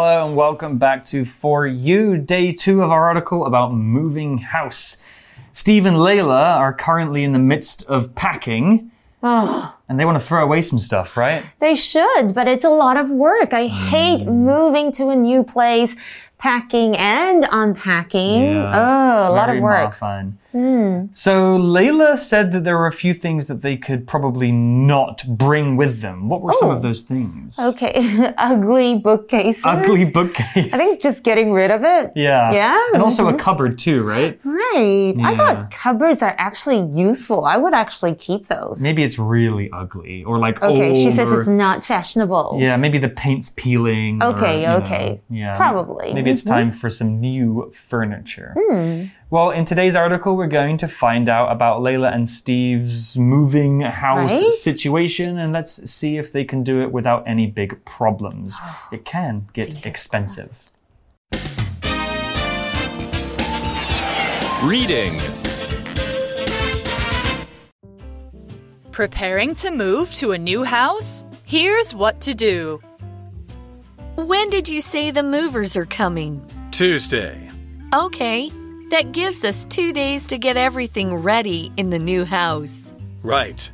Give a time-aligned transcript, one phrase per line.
[0.00, 4.98] Hello and welcome back to For You, day two of our article about moving house.
[5.50, 8.92] Steve and Layla are currently in the midst of packing.
[9.24, 11.44] And they want to throw away some stuff, right?
[11.58, 13.52] They should, but it's a lot of work.
[13.52, 14.44] I hate Hmm.
[14.46, 15.96] moving to a new place,
[16.38, 18.40] packing and unpacking.
[18.56, 19.96] oh, a lot of work.
[20.52, 21.10] Fun.
[21.12, 25.76] So Layla said that there were a few things that they could probably not bring
[25.76, 26.28] with them.
[26.28, 26.72] What were some Oh.
[26.72, 27.58] of those things?
[27.58, 29.62] Okay, ugly bookcases.
[29.64, 30.54] Ugly bookcase.
[30.74, 32.12] I think just getting rid of it.
[32.16, 32.50] Yeah.
[32.52, 32.80] Yeah?
[32.94, 34.38] And also a cupboard too, right?
[34.44, 35.14] Right.
[35.22, 37.44] I thought cupboards are actually useful.
[37.44, 38.82] I would actually keep those.
[38.82, 42.56] Maybe it's really ugly or like Okay, she says or- it's not fashionable.
[42.58, 44.22] Yeah, maybe the paint's peeling.
[44.22, 45.20] or, Okay, know, okay.
[45.30, 45.56] yeah.
[45.56, 46.12] Probably.
[46.14, 46.48] Maybe it's Mhm.
[46.48, 48.54] time for some new furniture.
[48.58, 49.02] Hmm.
[49.30, 54.40] Well, in today's article, we're going to find out about Layla and Steve's moving house
[54.40, 54.52] Right?
[54.52, 58.60] situation and let's see if they can do it without any big problems.
[58.62, 60.70] Oh, it can get expensive.
[64.62, 65.18] Reading.
[68.92, 71.24] Preparing to move to a new house?
[71.44, 72.80] Here's what to do.
[74.14, 76.48] When did you say the movers are coming?
[76.70, 77.48] Tuesday.
[77.92, 78.52] Okay,
[78.90, 82.92] that gives us two days to get everything ready in the new house.
[83.22, 83.70] Right.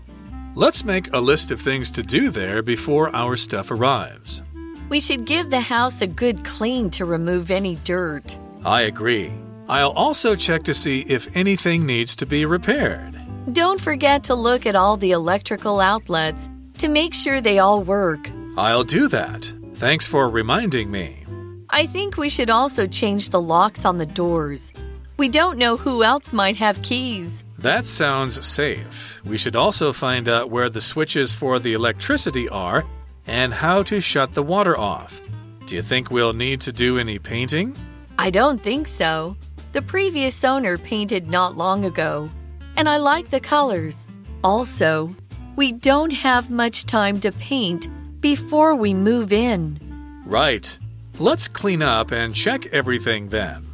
[0.54, 4.42] Let's make a list of things to do there before our stuff arrives.
[4.88, 8.38] We should give the house a good clean to remove any dirt.
[8.64, 9.32] I agree.
[9.68, 13.18] I'll also check to see if anything needs to be repaired.
[13.52, 16.48] Don't forget to look at all the electrical outlets
[16.78, 18.30] to make sure they all work.
[18.56, 19.52] I'll do that.
[19.74, 21.24] Thanks for reminding me.
[21.70, 24.72] I think we should also change the locks on the doors.
[25.16, 27.44] We don't know who else might have keys.
[27.58, 29.22] That sounds safe.
[29.24, 32.84] We should also find out where the switches for the electricity are
[33.26, 35.20] and how to shut the water off.
[35.66, 37.76] Do you think we'll need to do any painting?
[38.18, 39.36] I don't think so.
[39.72, 42.28] The previous owner painted not long ago,
[42.76, 44.10] and I like the colors.
[44.42, 45.14] Also,
[45.56, 47.88] we don't have much time to paint
[48.20, 49.78] before we move in.
[50.26, 50.78] Right.
[51.18, 53.73] Let's clean up and check everything then.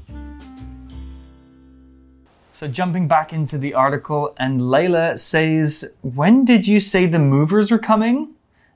[2.60, 7.72] So, jumping back into the article, and Layla says, When did you say the movers
[7.72, 8.30] are coming?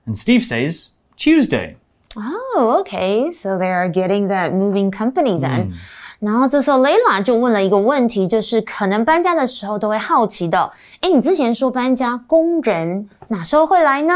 [0.05, 1.77] And Steve says, Tuesday.
[2.17, 3.31] Oh, okay.
[3.31, 5.69] So they are getting that moving company then.
[5.69, 5.73] 嗯
[6.19, 10.69] 然后这时候 Layla 就问了一个问题，就是可能搬家的时候都会好奇的，
[10.99, 14.13] 诶，你之前说搬家工人哪时候会来呢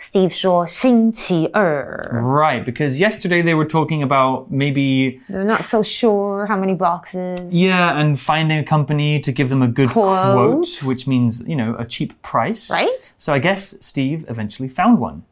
[0.00, 2.10] ？Steve 说星期二。
[2.12, 7.52] Right, because yesterday they were talking about maybe, They're not so sure how many boxes.
[7.54, 10.34] yeah, and finding a company to give them a good Quote.
[10.34, 12.70] quote, which means, you know, a cheap price.
[12.70, 13.12] Right?
[13.18, 15.22] So I guess Steve eventually found one.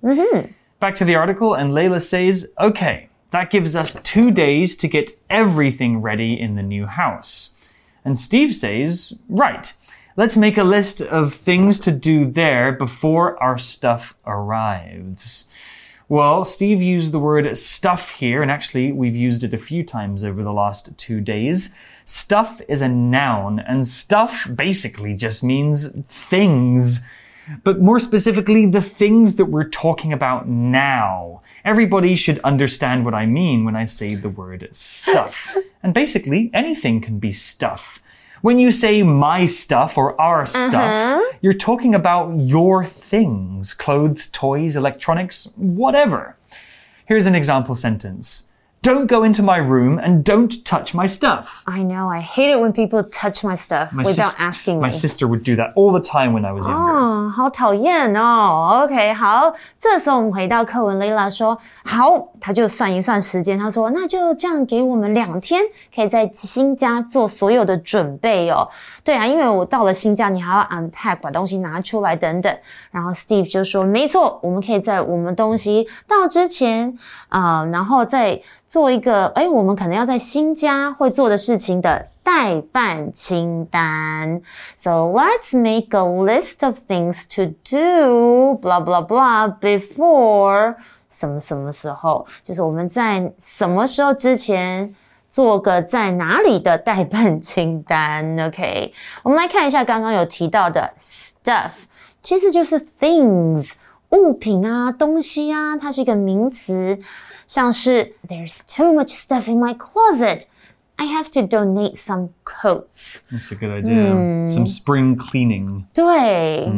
[0.80, 5.10] Back to the article, and Layla says, okay, that gives us two days to get
[5.30, 7.56] everything ready in the new house.
[8.04, 9.72] And Steve says, right,
[10.17, 15.47] let's make a list of things to do there before our stuff arrives.
[16.09, 20.23] Well, Steve used the word stuff here, and actually, we've used it a few times
[20.23, 21.75] over the last two days.
[22.05, 27.01] Stuff is a noun, and stuff basically just means things.
[27.63, 31.41] But more specifically, the things that we're talking about now.
[31.65, 35.53] Everybody should understand what I mean when I say the word stuff.
[35.83, 38.01] and basically, anything can be stuff.
[38.41, 41.37] When you say my stuff or our stuff, uh-huh.
[41.41, 46.37] you're talking about your things clothes, toys, electronics, whatever.
[47.05, 48.46] Here's an example sentence
[48.86, 51.62] Don't go into my room and don't touch my stuff.
[51.66, 52.10] I know.
[52.10, 54.90] I hate it when people touch my stuff My without sis- asking My me.
[54.90, 56.82] sister would do that all the time when I was younger.
[56.82, 58.80] 哦，好讨厌哦。
[58.82, 65.62] OK，好，这时候我们回到课文，Layla 说好，他就算一算时间，他说那就这样给我们两天，
[65.94, 68.68] 可以在新家做所有的准备哦。
[69.04, 72.52] 对啊，因为我到了新家，你还要 unpack 把东西拿出来等等。
[72.90, 84.41] 然后 Steve 就说没错，我们可以在我们东西到之前，啊、然后再 做一个，哎，我们可能要在新家会做的事情的代办清单。
[84.75, 90.75] So let's make a list of things to do, blah blah blah, before
[91.09, 94.95] 什么什么时候，就是我们在什么时候之前。
[95.29, 98.91] 做个在哪里的代办清单， OK？
[99.21, 101.71] 我们来看一下刚刚有提到的 stuff，
[102.23, 103.73] 其实就是 things
[104.10, 106.98] 物品啊、东西啊，它是一个名词，
[107.46, 110.42] 像是 There's too much stuff in my closet.
[110.96, 113.22] I have to donate some coats.
[113.30, 114.46] That's a good idea.
[114.46, 115.84] Some spring cleaning.
[115.94, 116.70] 对，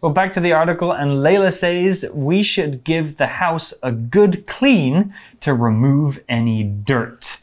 [0.00, 4.46] Well, back to the article, and Layla says we should give the house a good
[4.46, 7.38] clean to remove any dirt.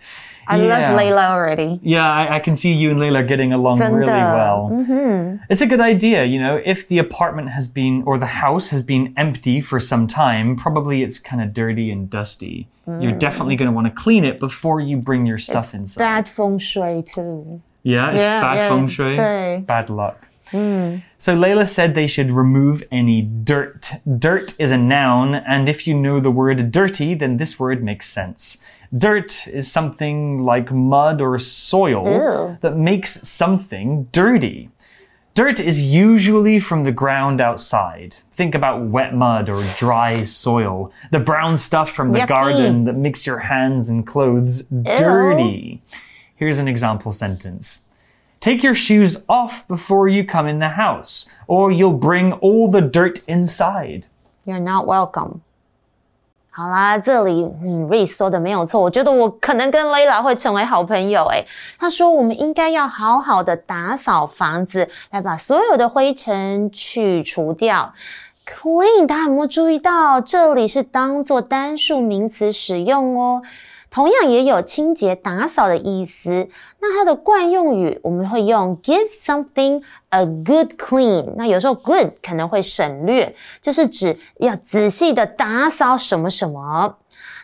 [0.48, 0.68] I Yeah.
[0.68, 1.80] love Layla already.
[1.84, 3.98] Yeah, I, I can see you and Layla getting along 真的。
[4.00, 5.40] really well.
[5.50, 8.84] It's a good idea, you know, if the apartment has been or the house has
[8.84, 12.68] been empty for some time, probably it's kind of dirty and dusty.
[13.00, 16.00] You're definitely going to want to clean it before you bring your stuff inside.
[16.04, 17.62] Bad 风水 too.
[17.84, 19.62] Yeah, it's Yeah, bad yeah, feng shui, 对。
[19.66, 20.28] bad luck.
[21.18, 23.94] So Layla said they should remove any dirt.
[24.06, 28.08] Dirt is a noun, and if you know the word dirty, then this word makes
[28.10, 28.58] sense.
[28.97, 32.59] Dirt is something like mud or soil Ew.
[32.63, 34.71] that makes something dirty.
[35.35, 38.17] Dirt is usually from the ground outside.
[38.31, 42.29] Think about wet mud or dry soil, the brown stuff from the Yucky.
[42.29, 45.83] garden that makes your hands and clothes dirty.
[46.35, 47.85] Here's an example sentence.
[48.41, 52.81] Take your shoes off before you come in the house, or you'll bring all the
[52.81, 54.07] dirt inside.
[54.45, 55.43] You're not welcome.
[56.59, 61.25] 好啦，这里嗯 r e 说的没有错，我觉得我可能跟 Layla 会成为好朋友。
[61.27, 61.47] 诶，
[61.79, 67.95] 他说我们应该要好好的打扫房子，来把所有的灰尘去除掉。
[68.45, 73.43] Clean，大家有没有注意到，这里是当做单数名词使用哦。
[73.91, 76.49] 同样也有清洁、打扫的意思。
[76.81, 81.33] 那它的惯用语我们会用 give something a good clean。
[81.37, 86.97] 那有时候 good 可能会省略，就是指要仔细的打扫什么什么。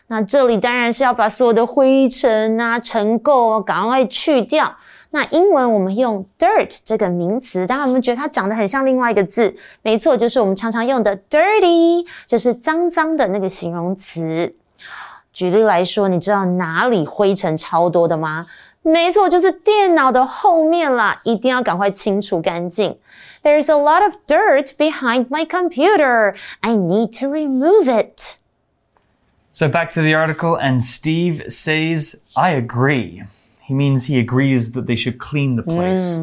[0.07, 4.75] 那这里当然是要把所有的灰尘啊、尘垢啊赶快去掉。
[5.09, 9.55] 那英文我们用 dirt 这个名词，大家有没有觉得它长得很像另外一个字？
[9.81, 14.55] 没错，就是我们常常用的 dirty，就是脏脏的那个形容词。
[15.34, 18.46] 举例来说，你知道哪里灰尘超多的吗？
[18.82, 22.96] 没错，就是电脑的后面啦，一定要赶快清除干净。
[23.42, 26.34] There's a lot of dirt behind my computer.
[26.60, 28.36] I need to remove it.
[29.52, 33.22] So back to the article, and Steve says, I agree.
[33.62, 36.18] He means he agrees that they should clean the place.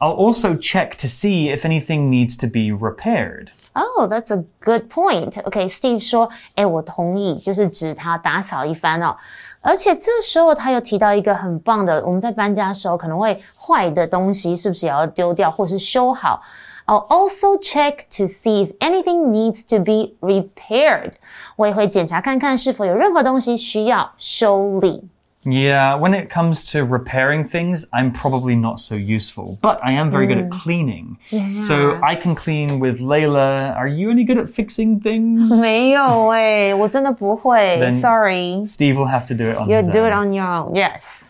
[0.00, 3.50] I'll also check to see if anything needs to be repaired.
[3.79, 5.39] Oh, that's a good point.
[5.43, 9.15] OK, Steve 说，哎，我同意，就是指他打扫一番哦。
[9.61, 16.41] 而且这时候他又提到一个很棒的，我们在搬家的时候可能会坏的东西，是不是也要丢掉或是修好
[16.87, 21.13] ？I'll also check to see if anything needs to be repaired.
[21.55, 25.07] 我也会检查看看是否有任何东西需要修理。
[25.44, 30.28] Yeah, when it comes to repairing things, I'm probably not so useful, but I am very
[30.28, 31.18] good at cleaning.
[31.66, 33.74] So I can clean with Layla.
[33.76, 35.50] Are you any good at fixing things?
[35.60, 38.64] 没有哎，我真的不会 Then- ，Sorry.
[38.64, 40.28] Steve will have to do it on You his do it own.
[40.28, 40.74] on your own.
[40.76, 41.24] Yes.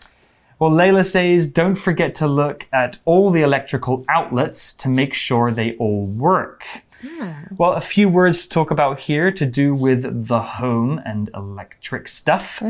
[0.59, 5.51] Well, Layla says don't forget to look at all the electrical outlets to make sure
[5.51, 6.63] they all work.
[7.57, 12.07] Well, a few words to talk about here to do with the home and electric
[12.07, 12.61] stuff.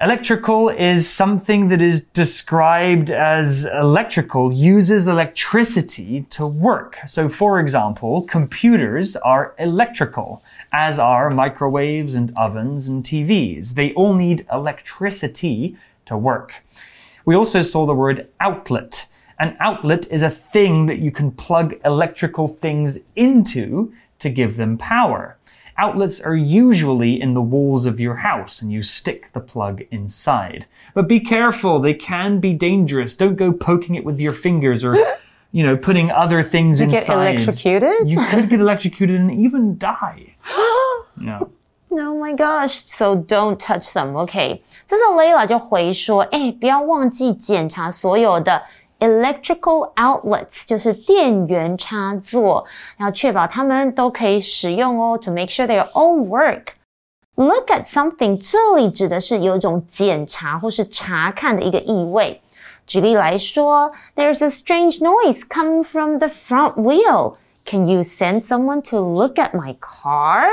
[0.00, 6.98] Electrical is something that is described as electrical, uses electricity to work.
[7.06, 10.42] So, for example, computers are electrical,
[10.72, 13.74] as are microwaves and ovens and TVs.
[13.74, 15.76] They all need electricity
[16.06, 16.64] to work.
[17.24, 19.06] We also saw the word outlet.
[19.38, 24.76] An outlet is a thing that you can plug electrical things into to give them
[24.76, 25.36] power.
[25.77, 30.65] Outlets are usually in the walls of your house and you stick the plug inside.
[30.93, 33.15] But be careful, they can be dangerous.
[33.15, 34.97] Don't go poking it with your fingers or,
[35.53, 37.35] you know, putting other things Get inside.
[37.35, 38.11] electrocuted?
[38.11, 40.35] You could get electrocuted and even die.
[41.21, 41.39] yeah.
[41.91, 42.83] Oh my gosh!
[42.85, 44.15] So don't touch them.
[44.15, 48.61] OK，这时候 Layla 就回说：“哎，不要忘记检查所有的
[49.03, 52.65] electrical outlets，就是电源插座，
[52.97, 55.17] 要确保它们都可以使用哦。
[55.19, 56.73] To make sure they all work.
[57.35, 62.41] Look at something，这里指的是有一种检查或是查看的一个意味。
[62.85, 67.35] 举例来说，There's a strange noise coming from the front wheel.
[67.63, 70.43] Can you send someone to look at my car?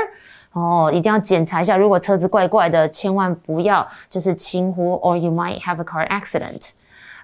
[0.53, 6.69] 哦，一定要检查一下，如果车子怪怪的，千万不要就是轻忽，or you might have a car accident.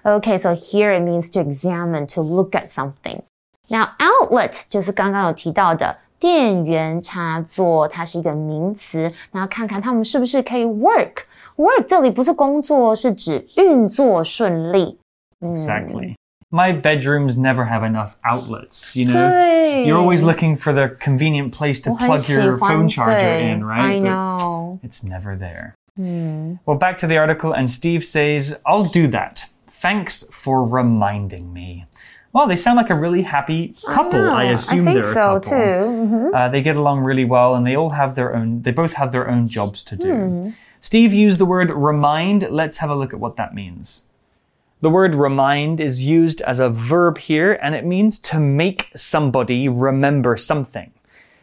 [0.04, 3.22] Okay, so here it means to examine, to look at something.
[3.68, 9.10] Now, outlet 就是刚刚有提到的电源插座，它是一个名词。
[9.32, 14.98] 那看看它们是不是可以 work。work 这里不是工作，是指运作顺利。
[15.40, 16.14] Exactly.
[16.50, 19.28] My bedrooms never have enough outlets, you know?
[19.28, 22.88] 对 You're always looking for the convenient place to 我很 plug 喜 your 欢 phone
[22.88, 23.80] charger 对 in, right?
[23.80, 24.78] I But know.
[24.82, 25.72] it's never there.
[26.64, 29.46] Well, back to the article, and Steve says, I'll do that.
[29.79, 31.85] Thanks for reminding me.
[32.33, 34.19] Well, they sound like a really happy couple.
[34.19, 34.53] I, know.
[34.53, 36.29] assume I think they're a so couple.
[36.29, 36.31] too.
[36.35, 38.61] Uh, they get along really well, and they all have their own.
[38.61, 40.13] They both have their own jobs to do.
[40.13, 40.49] Hmm.
[40.81, 42.43] Steve used the word remind.
[42.49, 44.03] Let's have a look at what that means.
[44.81, 49.69] The word remind is used as a verb here, and it means to make somebody
[49.69, 50.91] remember something,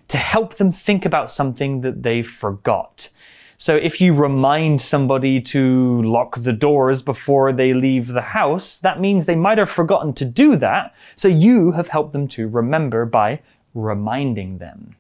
[0.09, 3.09] to help them think about something that they forgot.
[3.59, 9.01] So if you remind somebody to lock the doors before they leave the house, that
[9.01, 10.95] means they might have forgotten to do that.
[11.15, 13.41] So you have helped them to remember by
[13.75, 14.97] reminding them.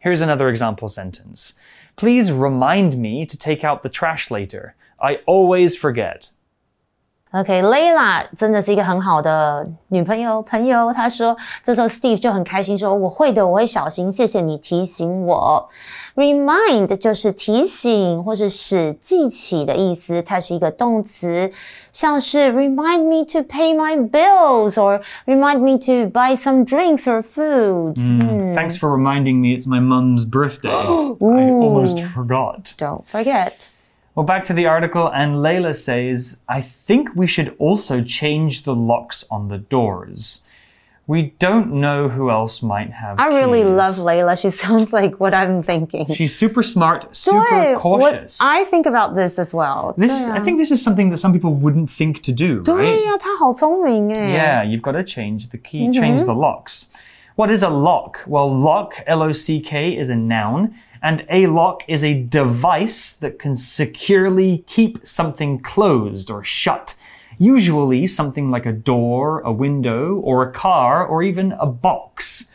[0.00, 1.54] Here's another example sentence.
[1.96, 4.74] Please remind me to take out the trash later.
[5.00, 6.30] I always forget.
[7.30, 10.92] OK，Layla、真的是一个很好的女朋友朋友。
[10.94, 15.68] 她说，这时候 Steve 就很开心说：“我会的，我会小心，谢谢你提醒我。”
[16.16, 21.52] Remind 就是提醒或是使记起的意思，它是一个动词，
[21.92, 27.94] 像是 remind me to pay my bills or remind me to buy some drinks or food。
[27.98, 30.70] 嗯 Thanks for reminding me it's my mum's birthday.
[30.70, 32.72] I almost forgot.
[32.78, 33.52] Don't forget。
[34.18, 39.24] Well, back to the article, and Layla says, I think we should also change the locks
[39.30, 40.40] on the doors.
[41.06, 43.20] We don't know who else might have.
[43.20, 43.38] I keys.
[43.38, 44.36] really love Layla.
[44.36, 46.12] She sounds like what I'm thinking.
[46.12, 48.40] She's super smart, super cautious.
[48.40, 49.94] I think about this as well.
[49.96, 52.98] This, I think this is something that some people wouldn't think to do, right?
[54.32, 56.00] Yeah, you've got to change the key, mm -hmm.
[56.00, 56.40] change the mm-hmm.
[56.40, 56.90] locks.
[57.38, 58.24] What is a lock?
[58.26, 63.12] Well, lock, L O C K, is a noun, and a lock is a device
[63.12, 66.96] that can securely keep something closed or shut.
[67.38, 72.50] Usually something like a door, a window, or a car, or even a box.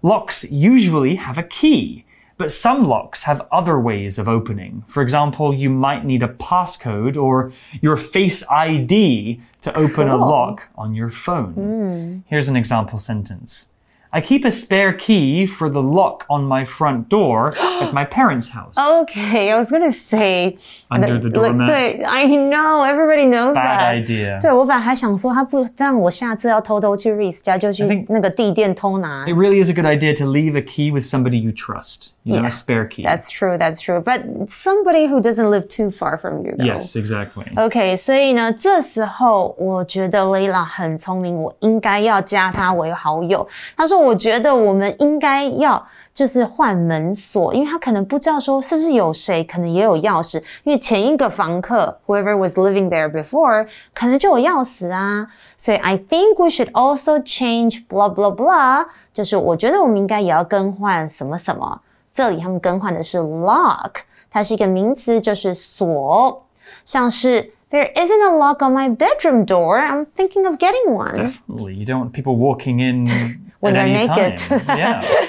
[0.00, 2.04] Locks usually have a key,
[2.38, 4.84] but some locks have other ways of opening.
[4.86, 7.50] For example, you might need a passcode or
[7.82, 11.54] your Face ID to open a lock on your phone.
[11.54, 12.18] Hmm.
[12.26, 13.70] Here's an example sentence.
[14.11, 18.47] I keep a spare key for the lock on my front door at my parents'
[18.47, 18.75] house.
[18.77, 20.55] Okay, I was gonna say
[20.89, 21.65] Under the like, doormat.
[21.67, 24.05] 对，I know everybody knows Bad that.
[24.05, 24.39] idea.
[24.39, 31.03] 对我本来还想说，他不让我下次要偷偷去 Reese 家，就去 think- 那个地店偷拿 It。really is a good idea to leave a key with
[31.03, 32.11] somebody you trust.
[32.23, 33.03] You know, Yeah, a spare key.
[33.03, 34.01] That's true, that's true.
[34.01, 36.65] But somebody who doesn't live too far from you, though.
[36.65, 37.45] yes, exactly.
[37.55, 43.47] OK，所以呢，这时候我觉得 Layla 很聪明，我应该要加她为好友。
[43.77, 55.27] 她说：“ 我觉得我们应该要就是换门锁，因为她可能不知道说是不是有谁可能也有钥匙，因为前一个房客 whoever was living there before 可能就有钥匙啊。
[55.57, 61.81] 所以 I think we should also change blah blah blah，就是我觉得我们应该也要更换什么什么。
[62.13, 63.91] 这里他们更换的是 lock，
[64.29, 66.45] 它是一个名词，就是锁。
[66.85, 69.79] 像是 There isn't a lock on my bedroom door.
[69.79, 71.15] I'm thinking of getting one.
[71.15, 71.73] Definitely.
[71.73, 73.05] You don't want people walking in
[73.60, 74.40] When they're naked.
[74.68, 75.28] yeah.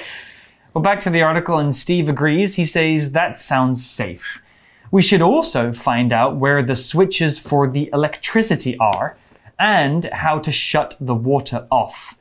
[0.74, 2.54] Well, back to the article, and Steve agrees.
[2.54, 4.42] He says that sounds safe.
[4.90, 9.16] We should also find out where the switches for the electricity are
[9.58, 12.16] and how to shut the water off.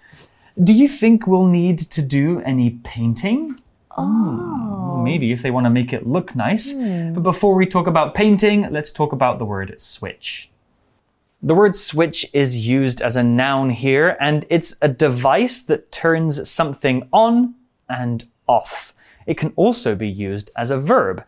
[0.61, 3.59] Do you think we'll need to do any painting?
[3.91, 5.01] Hmm, oh.
[5.01, 6.73] Maybe if they want to make it look nice.
[6.73, 7.13] Hmm.
[7.13, 10.50] But before we talk about painting, let's talk about the word switch.
[11.43, 16.47] The word switch is used as a noun here, and it's a device that turns
[16.47, 17.55] something on
[17.89, 18.93] and off.
[19.25, 21.25] It can also be used as a verb.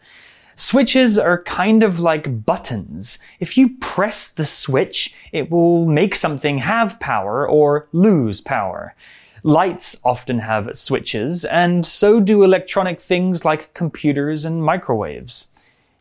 [0.56, 3.18] Switches are kind of like buttons.
[3.40, 8.94] If you press the switch, it will make something have power or lose power.
[9.42, 15.48] Lights often have switches, and so do electronic things like computers and microwaves.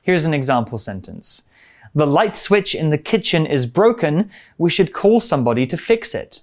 [0.02, 1.44] Here's an example sentence
[1.95, 4.29] The light switch in the kitchen is broken.
[4.57, 6.41] We should call somebody to fix it.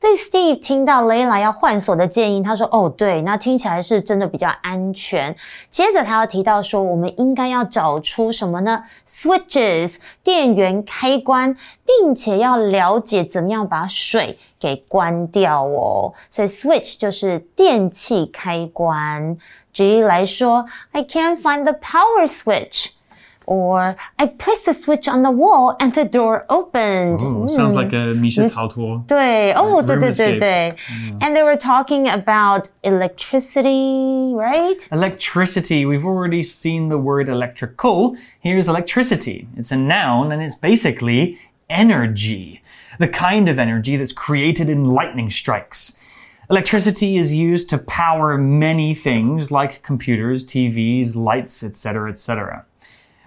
[0.00, 5.34] 所以 Steve 听到 Layla 要换锁的建议，他说：“哦，对，那听起来是真的比较安全。”
[5.70, 8.84] 接着他要提到说，我们应该要找出什么呢？
[9.08, 16.14] Switches 电源开关，并且要了解怎么样把水给关掉哦。
[16.28, 19.36] 所以 switch 就是电器开关。
[19.72, 22.90] 举例来说，I can't find the power switch。
[23.45, 27.19] or I pressed the switch on the wall and the door opened.
[27.21, 28.21] Oh, sounds like a hmm.
[28.21, 29.81] 密室 逃脱.对, oh,
[31.21, 34.87] And they were talking about electricity, right?
[34.91, 35.85] Electricity.
[35.85, 38.15] We've already seen the word electrical.
[38.39, 39.47] Here's electricity.
[39.57, 41.37] It's a noun and it's basically
[41.69, 42.61] energy,
[42.99, 45.97] the kind of energy that's created in lightning strikes.
[46.49, 52.65] Electricity is used to power many things like computers, TVs, lights, etc., etc.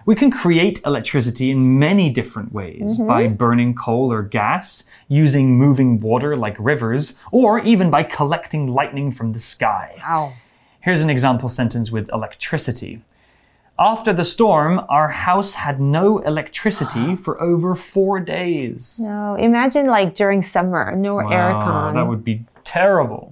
[0.07, 3.07] We can create electricity in many different ways mm-hmm.
[3.07, 9.11] by burning coal or gas, using moving water like rivers, or even by collecting lightning
[9.11, 9.95] from the sky.
[9.97, 10.31] Wow.
[10.79, 13.01] Here's an example sentence with electricity.
[13.77, 19.01] After the storm, our house had no electricity for over four days.
[19.03, 21.95] No, imagine like during summer, no Wow, aircon.
[21.95, 23.28] that would be terrible.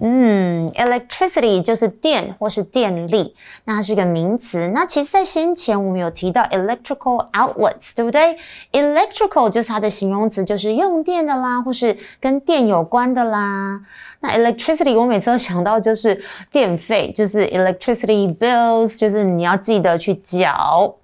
[0.73, 3.35] Electricity 就是电或是电力，
[3.65, 4.67] 那它是个名词。
[4.69, 8.37] 那其实，在先前我们有提到 electrical outlets，对不对？
[8.71, 13.81] electrical 就是它的形容词，就是用电的啦，或是跟电有关的啦。
[14.19, 20.95] 那 electricity 我每次都想到就是电费，就是 electricity bills，就是你要记得去缴。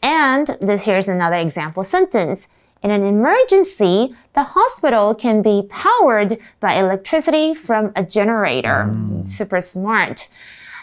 [0.00, 2.44] And this here's another example sentence.
[2.82, 8.92] In an emergency, the hospital can be powered by electricity from a generator.
[9.24, 10.26] Super smart.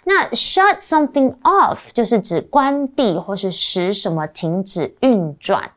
[0.05, 5.71] 那 shut something off 就是指关闭或是使什么停止运转。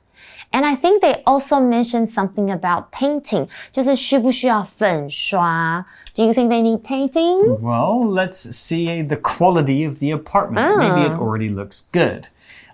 [0.53, 5.85] And I think they also mentioned something about painting，就是需不需要粉刷？
[6.15, 7.59] Do you think they need painting?
[7.59, 10.77] Well, let's see the quality of the apartment.
[10.79, 12.27] Maybe it already looks good.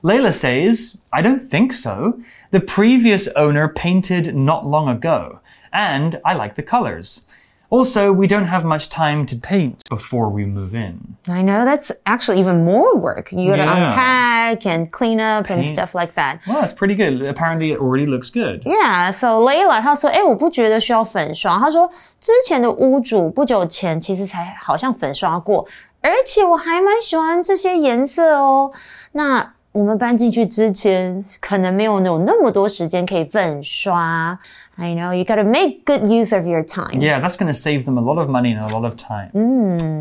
[0.03, 2.21] Layla says, I don't think so.
[2.51, 5.41] The previous owner painted not long ago,
[5.73, 7.27] and I like the colors.
[7.71, 11.17] Also, we don't have much time to paint before we move in.
[11.29, 13.31] I know that's actually even more work.
[13.31, 13.89] You gotta Yeah.
[13.89, 15.77] unpack and clean up and Paint.
[15.77, 16.39] stuff like that.
[16.47, 17.21] Well, that's pretty good.
[17.21, 18.63] Apparently, it already looks good.
[18.65, 21.59] Yeah, so Layla 她说，哎、我不觉得需要粉刷。
[21.59, 21.91] 她说，
[22.23, 25.67] 之前的屋主不久前其实才好像粉刷过，
[26.01, 28.73] 而且我还蛮喜欢这些颜色哦。
[29.13, 34.39] 那 我们搬进去之前，可能没有有那么多时间可以粉刷。
[34.77, 37.01] I know you gotta make good use of your time.
[37.01, 39.31] Yeah, that's going to save them a lot of money and a lot of time.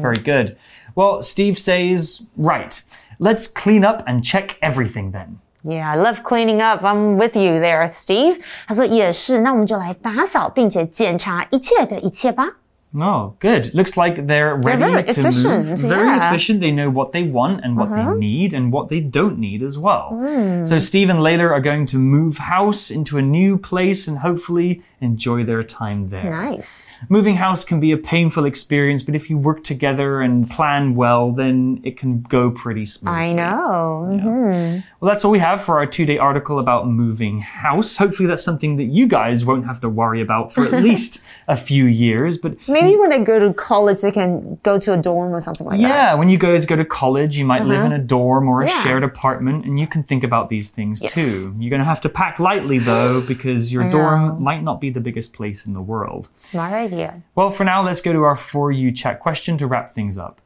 [0.01, 0.55] Very good.
[0.95, 2.81] Well, Steve says, right,
[3.19, 5.39] let's clean up and check everything then.
[5.63, 6.83] Yeah, I love cleaning up.
[6.83, 8.39] I'm with you there, Steve.
[8.67, 12.47] 他说也是，那我们就来打扫，并且检查一切的一切吧。
[12.94, 13.72] Oh, good.
[13.74, 15.78] Looks like they're ready very to efficient, move.
[15.78, 16.16] Very yeah.
[16.16, 16.26] Uh-huh.
[16.26, 16.60] efficient.
[16.60, 19.78] They know what they want and what they need and what they don't need as
[19.78, 20.10] well.
[20.10, 20.64] Hmm.
[20.64, 24.82] So Steve and Layla are going to move house into a new place and hopefully
[25.02, 26.30] enjoy their time there.
[26.30, 26.86] Nice.
[27.08, 31.32] Moving house can be a painful experience, but if you work together and plan well,
[31.32, 33.18] then it can go pretty smoothly.
[33.18, 34.06] I know.
[34.08, 34.84] Mhm.
[35.00, 37.96] Well, that's all we have for our two day article about moving house.
[37.96, 41.56] Hopefully, that's something that you guys won't have to worry about for at least a
[41.56, 42.38] few years.
[42.38, 45.66] But Maybe when they go to college, they can go to a dorm or something
[45.66, 45.88] like that.
[45.88, 48.60] yeah, when you go to go to college, you might live in a dorm or
[48.62, 48.74] a Uh-huh.
[48.76, 48.82] Yeah.
[48.84, 51.10] shared apartment, and you can think about these things Yes.
[51.12, 51.52] too.
[51.58, 55.00] You're going to have to pack lightly though, because your dorm might not be the
[55.00, 56.28] biggest place in the world.
[56.32, 57.22] Smart idea.
[57.34, 60.40] Well, for now, let's go to our For You chat question to wrap things up.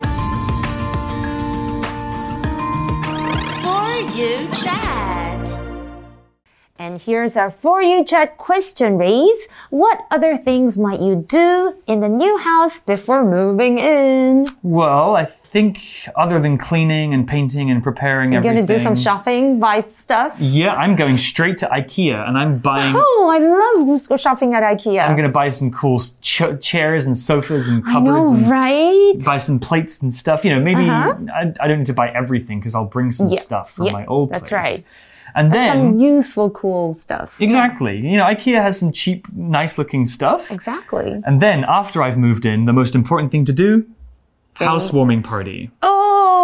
[0.00, 0.08] For
[4.16, 5.23] you chat.
[6.76, 12.00] And here's our For You chat question reads What other things might you do in
[12.00, 14.46] the new house before moving in?
[14.64, 18.66] Well, I think other than cleaning and painting and preparing You're everything.
[18.66, 20.34] gonna do some shopping, buy stuff?
[20.40, 22.92] Yeah, I'm going straight to IKEA and I'm buying.
[22.98, 25.08] Oh, I love shopping at IKEA.
[25.08, 28.30] I'm gonna buy some cool ch- chairs and sofas and cupboards.
[28.30, 29.14] I know, right?
[29.24, 30.44] buy some plates and stuff.
[30.44, 31.18] You know, maybe uh-huh.
[31.32, 33.28] I, I don't need to buy everything because I'll bring some.
[33.28, 34.40] Yeah, stuff from yeah, my old place.
[34.40, 34.84] that's right.
[35.36, 37.40] And then Some useful, cool stuff.
[37.40, 40.52] exactly, you know, IKEA has some cheap, nice-looking stuff.
[40.52, 41.20] Exactly.
[41.26, 43.84] And then after I've moved in, the most important thing to do:
[44.54, 45.70] housewarming party.
[45.82, 45.93] Oh,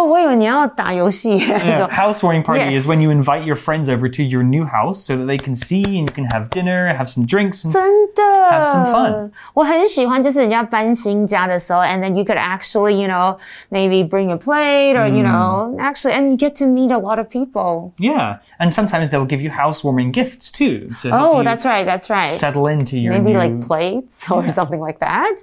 [0.00, 1.38] 哦，我以为你要打游戏。
[1.38, 2.80] Yeah, housewarming party Yes.
[2.82, 5.54] is when you invite your friends over to your new house so that they can
[5.54, 7.82] see and you can have dinner, have some drinks, and 真
[8.14, 9.30] 的 Have some fun.
[9.54, 13.36] 我很喜欢，就是人家搬新家的时候，and then you could actually, you know,
[13.70, 17.18] maybe bring a plate or you know, actually, and you get to meet a lot
[17.18, 17.92] of people.
[17.98, 18.38] yeah.
[18.58, 22.08] And sometimes they'll give you housewarming gifts too to help Oh, you that's right, that's
[22.08, 22.30] right.
[22.30, 23.38] settle into your Maybe new.
[23.38, 25.36] like plates or something like that.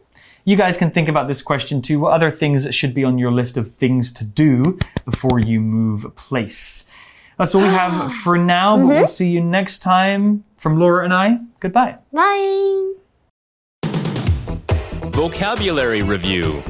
[0.48, 2.00] you guys can think about this question too.
[2.00, 6.16] What other things should be on your list of things to do before you move
[6.16, 6.86] place?
[7.36, 8.08] That's all we have ah.
[8.08, 9.06] for now, but we'll mm-hmm.
[9.06, 10.44] see you next time.
[10.56, 11.98] From Laura and I, goodbye.
[12.14, 12.94] Bye.
[15.12, 16.62] Vocabulary Review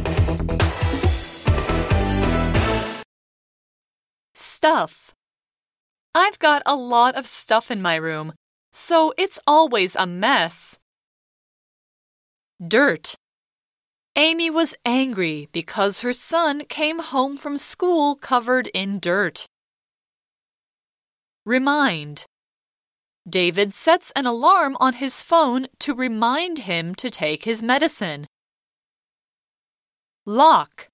[4.34, 5.14] Stuff.
[6.16, 8.32] I've got a lot of stuff in my room,
[8.72, 10.80] so it's always a mess.
[12.60, 13.14] Dirt.
[14.18, 19.46] Amy was angry because her son came home from school covered in dirt.
[21.46, 22.26] Remind.
[23.28, 28.26] David sets an alarm on his phone to remind him to take his medicine.
[30.26, 30.88] Lock.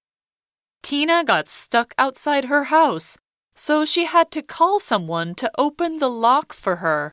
[0.83, 3.17] Tina got stuck outside her house,
[3.55, 7.11] so she had to call someone to open the lock for her.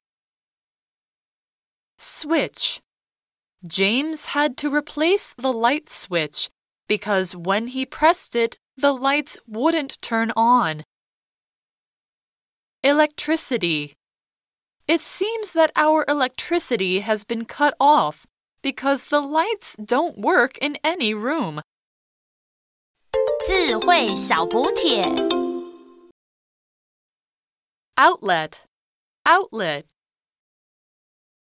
[1.97, 2.82] Switch.
[3.66, 6.50] James had to replace the light switch
[6.88, 10.84] because when he pressed it, the lights wouldn't turn on.
[12.84, 13.94] Electricity.
[14.88, 18.26] It seems that our electricity has been cut off
[18.62, 21.62] because the lights don't work in any room.
[23.48, 25.04] 智慧小补帖
[27.96, 28.66] Outlet.
[29.26, 29.86] Outlet